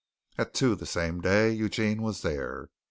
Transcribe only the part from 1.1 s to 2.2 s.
day Eugene